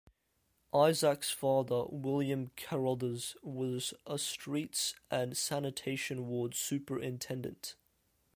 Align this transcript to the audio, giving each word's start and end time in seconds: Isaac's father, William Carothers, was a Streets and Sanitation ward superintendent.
Isaac's 0.73 1.29
father, 1.29 1.83
William 1.89 2.49
Carothers, 2.57 3.35
was 3.43 3.93
a 4.07 4.17
Streets 4.17 4.95
and 5.11 5.37
Sanitation 5.37 6.25
ward 6.27 6.55
superintendent. 6.55 7.75